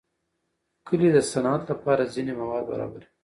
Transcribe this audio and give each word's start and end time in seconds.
کلي 0.87 1.09
د 1.13 1.17
صنعت 1.31 1.61
لپاره 1.71 2.11
ځینې 2.13 2.33
مواد 2.41 2.63
برابروي. 2.71 3.07